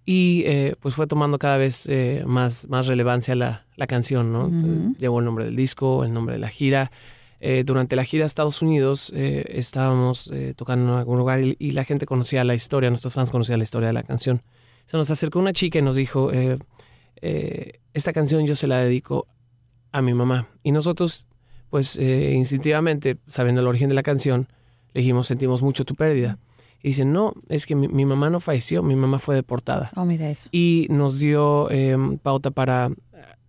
Y 0.07 0.43
eh, 0.45 0.75
pues 0.79 0.93
fue 0.93 1.07
tomando 1.07 1.39
cada 1.39 1.57
vez 1.57 1.87
eh, 1.89 2.23
más, 2.27 2.69
más 2.69 2.85
relevancia 2.85 3.33
la, 3.33 3.65
la 3.75 3.87
canción, 3.87 4.31
¿no? 4.31 4.49
Llevó 4.99 5.17
el 5.17 5.25
nombre 5.25 5.45
del 5.45 5.55
disco, 5.55 6.03
el 6.03 6.13
nombre 6.13 6.35
de 6.35 6.39
la 6.39 6.49
gira. 6.49 6.91
Eh, 7.39 7.63
durante 7.65 7.95
la 7.95 8.03
gira 8.03 8.23
a 8.23 8.27
Estados 8.27 8.61
Unidos 8.61 9.11
estábamos 9.15 10.31
tocando 10.55 10.93
en 10.93 10.99
algún 10.99 11.17
lugar 11.17 11.43
y, 11.43 11.55
y 11.57 11.71
la 11.71 11.83
gente 11.83 12.05
conocía 12.05 12.43
la 12.43 12.53
historia, 12.53 12.89
nuestros 12.89 13.15
fans 13.15 13.31
conocían 13.31 13.59
la 13.59 13.63
historia 13.63 13.87
de 13.87 13.93
la 13.93 14.03
canción. 14.03 14.43
Se 14.85 14.95
nos 14.95 15.09
acercó 15.09 15.39
una 15.39 15.53
chica 15.53 15.79
y 15.79 15.81
nos 15.81 15.95
dijo, 15.95 16.31
esta 17.93 18.13
canción 18.13 18.45
yo 18.45 18.55
se 18.55 18.67
la 18.67 18.77
dedico 18.77 19.27
a 19.91 20.03
mi 20.03 20.13
mamá. 20.13 20.49
Y 20.61 20.71
nosotros, 20.71 21.25
pues 21.71 21.97
instintivamente, 21.97 23.17
sabiendo 23.25 23.61
el 23.61 23.67
origen 23.67 23.89
de 23.89 23.95
la 23.95 24.03
canción, 24.03 24.47
le 24.93 25.01
dijimos, 25.01 25.25
sentimos 25.25 25.63
mucho 25.63 25.83
tu 25.83 25.95
pérdida. 25.95 26.37
Y 26.85 26.89
dicen, 26.89 27.11
no, 27.11 27.33
es 27.49 27.65
que 27.65 27.73
mi, 27.73 27.87
mi 27.87 28.05
mamá 28.05 28.29
no 28.29 28.39
falleció, 28.39 28.83
mi 28.83 28.95
mamá 28.95 29.17
fue 29.17 29.33
deportada. 29.33 29.89
Oh, 29.95 30.05
mira 30.05 30.29
eso. 30.29 30.49
Y 30.51 30.85
nos 30.91 31.17
dio 31.17 31.67
eh, 31.71 31.97
pauta 32.21 32.51
para 32.51 32.91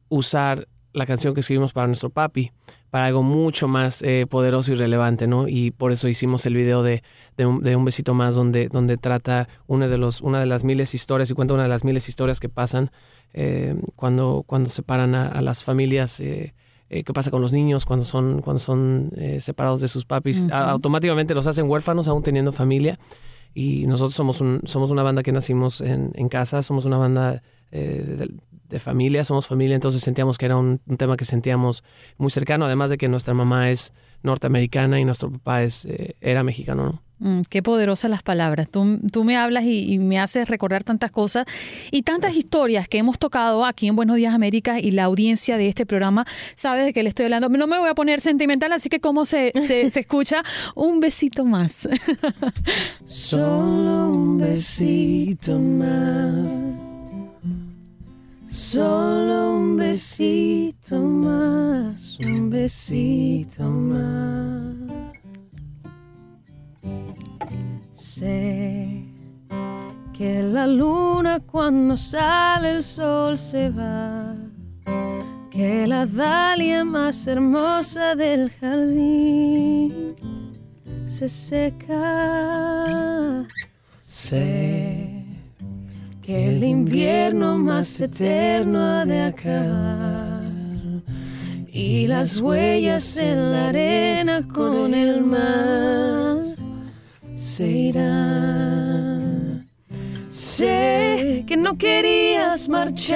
usar 0.09 0.69
la 0.95 1.05
canción 1.05 1.35
que 1.35 1.40
escribimos 1.40 1.75
para 1.75 1.87
nuestro 1.87 2.09
papi, 2.09 2.52
para 2.88 3.05
algo 3.05 3.23
mucho 3.23 3.69
más 3.69 4.02
eh, 4.02 4.25
poderoso 4.26 4.73
y 4.73 4.76
relevante, 4.76 5.26
¿no? 5.26 5.49
Y 5.49 5.71
por 5.71 5.93
eso 5.93 6.09
hicimos 6.09 6.47
el 6.47 6.55
video 6.55 6.83
de, 6.83 7.02
de, 7.37 7.45
un, 7.45 7.62
de 7.62 7.76
un 7.76 7.85
besito 7.85 8.14
más, 8.14 8.37
donde, 8.37 8.69
donde 8.69 8.97
trata 8.97 9.50
una 9.66 9.87
de, 9.87 9.99
los, 9.99 10.23
una 10.23 10.40
de 10.40 10.47
las 10.47 10.64
miles 10.64 10.95
historias 10.95 11.31
y 11.31 11.35
cuenta 11.35 11.52
una 11.52 11.64
de 11.64 11.69
las 11.69 11.85
miles 11.85 12.09
historias 12.09 12.40
que 12.40 12.49
pasan 12.49 12.90
eh, 13.35 13.76
cuando, 13.97 14.45
cuando 14.47 14.71
separan 14.71 15.14
a, 15.14 15.28
a 15.28 15.43
las 15.43 15.62
familias. 15.62 16.23
Eh, 16.90 17.02
qué 17.05 17.12
pasa 17.12 17.31
con 17.31 17.43
los 17.43 17.52
niños 17.52 17.85
cuando 17.85 18.05
son, 18.05 18.40
cuando 18.43 18.59
son 18.61 19.11
eh, 19.16 19.40
separados 19.40 19.81
de 19.81 19.88
sus 19.88 20.05
papis. 20.05 20.47
A- 20.52 20.71
automáticamente 20.71 21.35
los 21.35 21.47
hacen 21.47 21.69
huérfanos 21.69 22.07
aún 22.09 22.23
teniendo 22.23 22.52
familia. 22.52 22.99
Y 23.55 23.87
nosotros 23.87 24.14
somos, 24.14 24.40
un, 24.40 24.61
somos 24.64 24.90
una 24.90 25.02
banda 25.02 25.23
que 25.23 25.33
nacimos 25.33 25.81
en, 25.81 26.12
en 26.14 26.28
casa, 26.28 26.62
somos 26.62 26.85
una 26.85 26.99
banda 26.99 27.43
eh, 27.73 28.05
de, 28.19 28.31
de 28.69 28.78
familia, 28.78 29.25
somos 29.25 29.47
familia, 29.47 29.75
entonces 29.75 30.02
sentíamos 30.02 30.37
que 30.37 30.45
era 30.47 30.57
un, 30.57 30.81
un 30.87 30.97
tema 30.99 31.16
que 31.16 31.25
sentíamos 31.25 31.83
muy 32.19 32.31
cercano, 32.31 32.66
además 32.66 32.90
de 32.90 32.99
que 32.99 33.09
nuestra 33.09 33.33
mamá 33.33 33.71
es 33.71 33.93
norteamericana 34.23 35.00
y 35.00 35.05
nuestro 35.07 35.31
papá 35.31 35.62
es, 35.62 35.88
era 36.21 36.43
mexicano, 36.43 36.85
¿no? 36.85 37.02
Mm, 37.18 37.42
qué 37.49 37.62
poderosas 37.62 38.11
las 38.11 38.23
palabras. 38.23 38.68
Tú, 38.70 39.00
tú 39.11 39.25
me 39.25 39.37
hablas 39.37 39.64
y, 39.64 39.92
y 39.92 39.99
me 39.99 40.18
haces 40.18 40.49
recordar 40.49 40.85
tantas 40.85 41.11
cosas 41.11 41.46
y 41.90 42.02
tantas 42.02 42.35
historias 42.35 42.88
que 42.88 42.99
hemos 42.99 43.18
tocado 43.18 43.64
aquí 43.64 43.88
en 43.88 43.96
Buenos 43.96 44.16
Días 44.16 44.35
América 44.35 44.80
y 44.80 44.90
la 44.90 45.04
audiencia 45.04 45.56
de 45.56 45.68
este 45.68 45.87
programa 45.87 46.26
sabe 46.54 46.85
de 46.85 46.92
qué 46.92 47.02
le 47.02 47.08
estoy 47.08 47.25
hablando. 47.25 47.49
No 47.49 47.66
me 47.66 47.78
voy 47.78 47.88
a 47.88 47.94
poner 47.94 48.20
sentimental, 48.20 48.73
así 48.73 48.90
que 48.90 49.00
como 49.00 49.25
se, 49.25 49.52
se, 49.61 49.90
se 49.90 50.00
escucha, 50.00 50.42
un 50.75 51.00
besito 51.00 51.44
más. 51.44 51.88
Solo 53.06 54.11
un 54.11 54.38
besito 54.38 55.58
más. 55.58 56.52
Solo 58.50 59.56
un 59.56 59.76
besito 59.76 61.00
más. 61.00 62.18
Un 62.20 62.50
besito 62.50 63.62
más. 63.64 65.05
Sé 67.93 69.02
que 70.16 70.43
la 70.43 70.66
luna 70.66 71.40
cuando 71.40 71.97
sale 71.97 72.71
el 72.76 72.83
sol 72.83 73.37
se 73.37 73.71
va, 73.71 74.35
que 75.50 75.87
la 75.87 76.07
dalia 76.07 76.85
más 76.85 77.26
hermosa 77.26 78.14
del 78.14 78.50
jardín 78.50 80.16
se 81.07 81.28
seca. 81.28 82.76
Sé 83.99 85.25
que 86.23 86.57
el 86.57 86.64
invierno 86.64 87.57
más 87.59 88.00
eterno 88.00 88.83
ha 88.83 89.05
de 89.05 89.23
acabar 89.23 90.43
y 91.71 92.07
las 92.07 92.40
huellas 92.40 93.16
en 93.19 93.52
la 93.52 93.69
arena 93.69 94.49
con 94.49 94.95
el 94.95 95.23
mar 95.23 96.36
se. 97.56 99.64
Sé 100.28 101.44
que 101.46 101.56
no 101.56 101.78
querías 101.78 102.68
marcharte, 102.68 103.14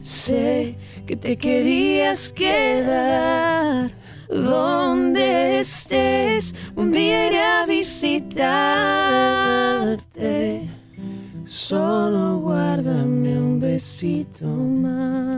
sé 0.00 0.78
que 1.06 1.16
te 1.16 1.36
querías 1.36 2.32
quedar. 2.32 3.90
Donde 4.28 5.60
estés, 5.60 6.54
un 6.74 6.90
día 6.92 7.28
iré 7.28 7.40
a 7.40 7.66
visitarte. 7.66 8.26
Solo 11.46 12.40
guárdame 12.40 13.38
un 13.38 13.60
besito 13.60 14.46
más. 14.46 15.28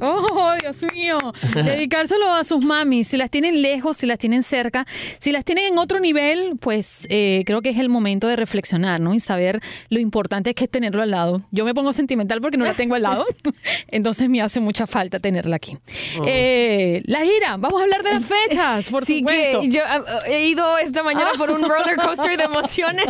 Oh, 0.00 0.33
Dios 0.60 0.84
mío. 0.92 1.18
Dedicárselo 1.54 2.32
a 2.32 2.44
sus 2.44 2.64
mamis. 2.64 3.08
Si 3.08 3.16
las 3.16 3.30
tienen 3.30 3.62
lejos, 3.62 3.96
si 3.96 4.06
las 4.06 4.18
tienen 4.18 4.42
cerca, 4.42 4.86
si 5.18 5.32
las 5.32 5.44
tienen 5.44 5.72
en 5.72 5.78
otro 5.78 6.00
nivel, 6.00 6.56
pues 6.60 7.06
eh, 7.10 7.42
creo 7.46 7.62
que 7.62 7.70
es 7.70 7.78
el 7.78 7.88
momento 7.88 8.28
de 8.28 8.36
reflexionar, 8.36 9.00
¿no? 9.00 9.14
Y 9.14 9.20
saber 9.20 9.60
lo 9.90 9.98
importante 9.98 10.54
que 10.54 10.64
es 10.64 10.70
tenerlo 10.70 11.02
al 11.02 11.10
lado. 11.10 11.42
Yo 11.50 11.64
me 11.64 11.74
pongo 11.74 11.92
sentimental 11.92 12.40
porque 12.40 12.56
no 12.56 12.64
la 12.64 12.74
tengo 12.74 12.94
al 12.94 13.02
lado. 13.02 13.24
Entonces 13.88 14.28
me 14.28 14.40
hace 14.42 14.60
mucha 14.60 14.86
falta 14.86 15.20
tenerla 15.20 15.56
aquí. 15.56 15.76
Oh. 16.18 16.24
Eh, 16.26 17.02
la 17.06 17.20
gira, 17.20 17.56
vamos 17.56 17.80
a 17.80 17.84
hablar 17.84 18.02
de 18.02 18.12
las 18.14 18.24
fechas, 18.24 18.88
por 18.90 19.04
sí, 19.06 19.20
supuesto. 19.20 19.60
que 19.62 19.68
yo 19.68 19.82
ah, 19.86 20.02
he 20.26 20.46
ido 20.46 20.78
esta 20.78 21.02
mañana 21.02 21.30
por 21.36 21.50
un 21.50 21.62
roller 21.62 21.96
coaster 21.96 22.36
de 22.36 22.44
emociones. 22.44 23.06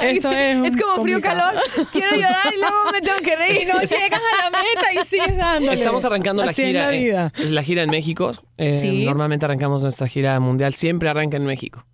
Esto 0.00 0.30
es 0.30 0.46
es 0.64 0.76
como 0.76 1.02
frío 1.02 1.20
complicado. 1.20 1.52
calor. 1.52 1.88
Quiero 1.92 2.16
llorar 2.16 2.54
y 2.54 2.58
luego 2.58 2.76
me 2.92 3.00
tengo 3.00 3.18
que 3.18 3.36
reír. 3.36 3.62
Y 3.62 3.64
no 3.66 3.80
llegas 3.80 4.20
a 4.20 4.50
la 4.50 4.58
meta 4.58 5.00
y 5.00 5.04
sigues 5.04 5.36
dándole. 5.36 5.74
Estamos 5.74 6.04
arrancando 6.16 6.44
la 6.44 6.50
Así 6.50 6.62
es 6.62 6.68
gira. 6.68 6.86
la 6.90 6.94
eh, 6.96 7.02
vida. 7.04 7.32
es 7.38 7.50
la 7.52 7.62
gira 7.62 7.82
en 7.82 7.90
México. 7.90 8.32
Eh, 8.58 8.78
Sí. 8.80 9.04
Normalmente 9.04 9.44
arrancamos 9.44 9.82
nuestra 9.82 10.08
gira 10.08 10.38
mundial, 10.40 10.74
siempre 10.74 11.08
arranca 11.08 11.36
en 11.36 11.44
México. 11.44 11.84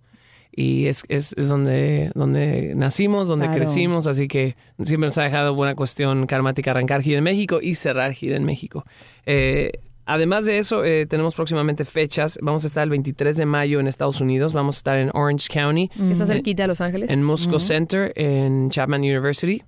Y 0.54 0.86
es, 0.86 1.04
es, 1.08 1.34
es 1.38 1.48
donde, 1.48 2.10
donde 2.14 2.74
nacimos, 2.74 3.26
donde 3.28 3.46
Claro. 3.46 3.62
crecimos, 3.62 4.06
así 4.06 4.28
que 4.28 4.54
siempre 4.82 5.06
nos 5.06 5.16
ha 5.18 5.22
dejado 5.22 5.54
buena 5.54 5.74
cuestión 5.74 6.26
karmática 6.26 6.72
arrancar 6.72 7.00
gira 7.02 7.18
en 7.18 7.24
México 7.24 7.58
y 7.62 7.74
cerrar 7.74 8.12
gira 8.12 8.36
en 8.36 8.44
México. 8.44 8.84
Eh, 9.24 9.72
además 10.04 10.44
de 10.44 10.58
eso, 10.58 10.84
eh, 10.84 11.06
tenemos 11.06 11.34
próximamente 11.34 11.86
fechas. 11.86 12.38
Vamos 12.42 12.64
a 12.64 12.66
estar 12.66 12.82
el 12.84 12.90
23 12.90 13.34
de 13.38 13.46
mayo 13.46 13.80
en 13.80 13.86
Estados 13.86 14.20
Unidos, 14.20 14.52
vamos 14.52 14.76
a 14.76 14.78
estar 14.80 14.98
en 14.98 15.08
Orange 15.14 15.48
County, 15.50 15.88
Que 15.88 16.12
está 16.12 16.26
cerquita 16.26 16.64
de 16.64 16.68
Los 16.68 16.82
Ángeles. 16.82 17.08
en 17.10 17.22
Musco 17.24 17.58
Center, 17.58 18.12
en 18.14 18.68
Chapman 18.68 19.00
University. 19.00 19.62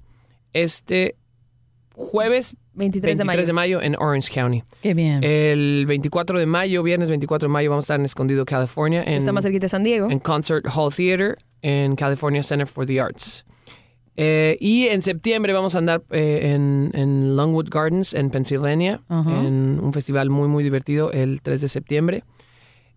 Este 0.53 1.17
jueves 1.95 2.57
23 2.75 3.19
de 3.19 3.25
23 3.25 3.47
de 3.47 3.53
mayo. 3.53 3.79
mayo 3.79 3.87
en 3.87 3.97
Orange 3.97 4.31
County. 4.33 4.63
Qué 4.83 4.95
bien. 4.95 5.23
El 5.25 5.85
24 5.87 6.39
de 6.39 6.47
mayo, 6.47 6.83
viernes 6.83 7.09
24 7.09 7.49
de 7.49 7.53
mayo, 7.53 7.71
vamos 7.71 7.85
a 7.85 7.87
estar 7.87 8.01
en 8.01 8.05
Escondido, 8.05 8.45
California, 8.45 9.03
en, 9.07 9.15
Está 9.15 9.33
más 9.33 9.45
cerquita 9.45 9.65
de 9.65 9.69
San 9.69 9.85
Diego. 9.85 10.11
en 10.11 10.19
Concert 10.19 10.67
Hall 10.75 10.93
Theater, 10.95 11.39
en 11.63 11.97
California 11.97 12.43
Center 12.43 12.67
for 12.67 12.85
the 12.87 13.01
Arts. 13.01 13.45
Eh, 14.17 14.57
y 14.61 14.87
en 14.87 15.03
septiembre 15.03 15.53
vamos 15.53 15.75
a 15.75 15.79
andar 15.79 16.03
eh, 16.11 16.53
en, 16.55 16.91
en 16.95 17.37
Longwood 17.37 17.69
Gardens, 17.69 18.15
en 18.15 18.31
Pennsylvania, 18.31 19.01
Ajá. 19.09 19.41
en 19.41 19.81
un 19.83 19.93
festival 19.93 20.31
muy, 20.31 20.47
muy 20.47 20.63
divertido 20.63 21.11
el 21.11 21.43
3 21.43 21.61
de 21.63 21.69
septiembre. 21.69 22.25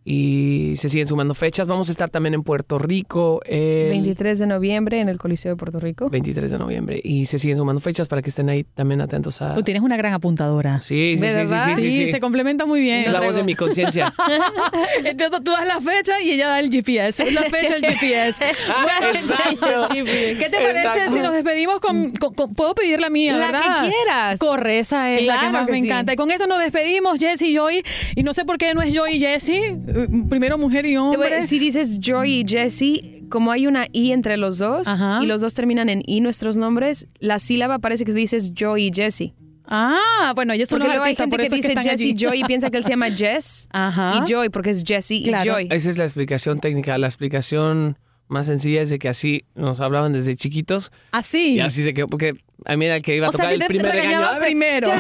Y 0.10 0.78
se 0.78 0.88
siguen 0.88 1.06
sumando 1.06 1.34
fechas. 1.34 1.68
Vamos 1.68 1.90
a 1.90 1.92
estar 1.92 2.10
también 2.10 2.34
en 2.34 2.42
Puerto 2.42 2.80
Rico 2.80 3.42
el 3.46 3.90
23 3.90 4.40
de 4.40 4.48
noviembre 4.48 5.02
en 5.02 5.10
el 5.10 5.18
Coliseo 5.18 5.52
de 5.52 5.58
Puerto 5.58 5.82
Rico. 5.82 6.10
23 6.10 6.50
de 6.50 6.58
noviembre. 6.58 7.02
Y 7.04 7.26
se 7.26 7.38
siguen 7.38 7.58
sumando 7.58 7.82
fechas 7.82 8.08
para 8.08 8.22
que 8.22 8.30
estén 8.30 8.48
ahí 8.48 8.64
también 8.64 9.02
atentos 9.02 9.42
a... 9.42 9.54
Tú 9.54 9.64
tienes 9.64 9.84
una 9.84 9.98
gran 9.98 10.14
apuntadora. 10.14 10.80
Sí, 10.80 11.16
sí, 11.18 11.22
¿De 11.22 11.46
sí, 11.46 11.54
sí, 11.54 11.60
sí, 11.76 11.76
sí, 11.76 11.92
sí. 11.92 12.08
se 12.08 12.22
complementa 12.22 12.66
muy 12.66 12.80
bien. 12.80 13.02
Es 13.02 13.12
la 13.12 13.20
voz 13.20 13.36
de 13.36 13.44
mi 13.44 13.54
conciencia. 13.54 14.14
Entonces 15.04 15.44
tú 15.44 15.52
das 15.52 15.68
la 15.68 15.82
fecha 15.82 16.22
y 16.22 16.32
ella 16.32 16.48
da 16.48 16.62
el 16.62 16.72
GPS. 16.72 17.24
Es 17.28 17.34
la 17.34 17.42
fecha, 17.44 17.76
el 17.76 17.86
GPS. 17.86 18.46
Bueno, 18.68 19.14
Exacto. 19.14 19.88
¿Qué 19.94 20.50
te 20.50 20.58
parece 20.58 20.88
Exacto. 20.88 21.14
si 21.16 21.20
nos 21.20 21.34
despedimos 21.34 21.82
con, 21.82 22.12
con- 22.12 22.34
con- 22.34 22.54
Puedo 22.54 22.74
pedir 22.76 23.02
la 23.02 23.10
mía, 23.10 23.34
La 23.36 23.48
¿verdad? 23.48 23.84
que 23.84 23.90
quieras. 23.92 24.40
Corre, 24.40 24.80
esa 24.80 25.12
es 25.12 25.26
la 25.26 25.42
que 25.42 25.50
más 25.50 25.66
que 25.66 25.74
me 25.74 25.82
sí. 25.82 25.88
encanta. 25.88 26.14
Y 26.14 26.16
con 26.16 26.32
esto 26.32 26.48
nos 26.48 26.60
despedimos, 26.60 27.20
Jessy 27.20 27.48
y 27.48 27.56
Joy. 27.58 27.84
Y 28.16 28.24
no 28.24 28.34
sé 28.34 28.46
por 28.46 28.58
qué 28.58 28.74
no 28.74 28.82
es 28.82 28.94
Joy 28.94 29.16
y 29.16 29.20
Jessy. 29.20 29.60
Eh, 30.04 30.08
Primero 30.30 30.58
mujer 30.58 30.86
y 30.86 30.98
hombre. 30.98 31.46
si 31.46 31.60
dices 31.60 32.00
Joy 32.00 32.42
y 32.42 32.46
Jesse, 32.48 33.24
como 33.30 33.51
hay 33.51 33.68
una 33.68 33.86
I 33.92 34.12
entre 34.12 34.38
los 34.38 34.58
dos 34.58 34.88
Ajá. 34.88 35.20
y 35.22 35.25
los 35.25 35.42
dos 35.42 35.54
terminan 35.54 35.89
en 35.89 36.01
I 36.06 36.22
nuestros 36.22 36.58
nombres, 36.58 37.08
la 37.20 37.39
sílaba 37.39 37.80
parece 37.80 38.06
que 38.06 38.13
dices 38.13 38.54
Joy 38.54 38.88
y 38.88 38.92
Jesse. 38.94 39.34
Ah, 39.70 40.32
bueno, 40.34 40.54
ellos 40.54 40.70
son 40.70 40.80
Porque 40.80 40.88
los 40.88 40.96
luego 40.96 41.06
hay 41.06 41.16
gente 41.18 41.30
por 41.30 41.39
que 41.42 41.48
es 41.48 41.51
dice 41.54 41.68
están 41.70 41.84
Jesse 41.84 42.01
allí. 42.01 42.16
Joy 42.18 42.39
y 42.39 42.44
piensa 42.46 42.70
que 42.70 42.77
él 42.77 42.84
se 42.86 42.92
llama 42.92 43.10
Jess 43.16 43.68
Ajá. 43.72 44.16
y 44.25 44.32
Joy 44.32 44.50
porque 44.50 44.70
es 44.70 44.84
Jesse 44.86 45.22
Claro. 45.25 45.60
y 45.60 45.66
Joy. 45.66 45.68
Esa 45.75 45.89
es 45.89 45.98
la 45.98 46.06
explicación 46.06 46.60
técnica. 46.62 46.98
La 46.98 47.08
explicación 47.08 47.98
más 48.27 48.46
sencilla 48.48 48.81
es 48.81 48.89
de 48.89 49.00
que 49.00 49.10
así 49.10 49.46
nos 49.55 49.79
hablaban 49.79 50.13
desde 50.13 50.36
chiquitos 50.36 50.91
Así. 51.12 51.55
y 51.55 51.60
así 51.62 51.84
se 51.84 51.93
quedó. 51.93 52.07
Porque 52.07 52.34
a 52.65 52.75
mí 52.75 52.86
era 52.86 52.96
el 52.98 53.01
que 53.01 53.15
iba 53.15 53.27
a 53.27 53.29
O 53.29 53.31
sea, 53.34 53.46
tocar 53.46 53.48
a 53.48 53.50
ti 53.50 53.55
el 53.55 53.62
te 53.62 53.67
primer 53.67 53.91
regaño. 53.93 54.19
ver, 54.34 54.39
primero. 54.41 54.91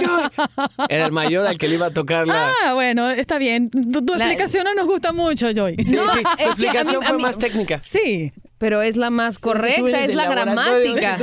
Yo. 0.00 0.30
Era 0.88 1.06
el 1.06 1.12
mayor 1.12 1.46
al 1.46 1.58
que 1.58 1.66
le 1.68 1.74
iba 1.74 1.86
a 1.86 1.90
tocar 1.90 2.26
la. 2.26 2.52
Ah, 2.64 2.74
bueno, 2.74 3.10
está 3.10 3.38
bien. 3.38 3.70
Tu, 3.70 4.04
tu 4.04 4.14
La- 4.14 4.26
explicación 4.26 4.64
no 4.64 4.74
nos 4.74 4.86
gusta 4.86 5.12
mucho, 5.12 5.50
Joy. 5.52 5.74
Sí, 5.76 5.94
No, 5.96 6.06
sí, 6.12 6.20
a 6.38 6.44
explicación 6.44 7.00
mí- 7.00 7.04
a 7.06 7.08
fue 7.08 7.16
mí- 7.16 7.22
más 7.22 7.38
técnica. 7.38 7.80
Sí. 7.82 8.32
Pero 8.58 8.82
es 8.82 8.96
la 8.96 9.10
más 9.10 9.38
correcta, 9.38 10.04
es 10.04 10.14
la 10.14 10.28
gramática. 10.28 11.16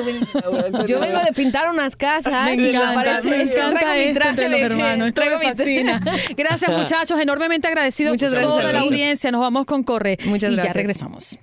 Yo 0.88 1.00
vengo 1.00 1.19
de 1.19 1.33
pintar 1.33 1.69
unas 1.69 1.95
casas. 1.95 2.45
Me 2.55 2.69
encanta, 2.69 2.93
parece- 2.95 3.29
me 3.29 3.38
que 3.38 3.51
encanta 3.51 3.97
esto 3.97 4.27
entre 4.29 4.50
los 4.50 4.59
hermanos. 4.62 5.07
Esto 5.09 5.21
me 5.25 5.39
fascina. 5.53 6.01
Gracias, 6.38 6.71
muchachos. 6.77 7.19
Enormemente 7.19 7.67
agradecido 7.67 8.12
Muchas 8.12 8.29
por 8.33 8.39
gracias 8.39 8.57
toda 8.62 8.74
la 8.74 8.79
audiencia. 8.79 9.31
Nos 9.31 9.41
vamos 9.41 9.65
con 9.65 9.83
Corre. 9.83 10.17
Muchas 10.25 10.51
y 10.51 10.55
ya 10.55 10.62
gracias. 10.63 10.75
regresamos. 10.75 11.39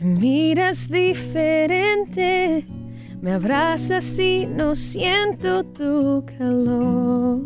Miras 0.00 0.88
diferente, 0.90 2.66
me 3.22 3.32
abrazas 3.32 4.18
y 4.18 4.46
no 4.46 4.74
siento 4.74 5.64
tu 5.64 6.24
calor. 6.38 7.40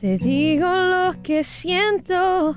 Te 0.00 0.18
digo 0.18 0.66
lo 0.66 1.22
que 1.22 1.42
siento, 1.42 2.56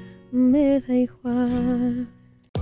me 0.31 0.79
da 0.79 0.93
igual. 0.93 2.20